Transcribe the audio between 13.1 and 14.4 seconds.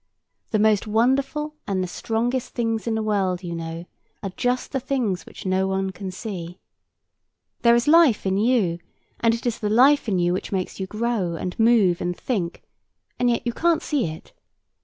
and yet you can't see it.